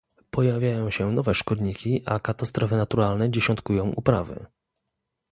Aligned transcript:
pojawiają 0.31 0.91
się 0.91 1.11
nowe 1.11 1.33
szkodniki, 1.33 2.01
a 2.05 2.19
katastrofy 2.19 2.75
naturalne 2.75 3.31
dziesiątkują 3.31 3.91
uprawy 3.93 4.45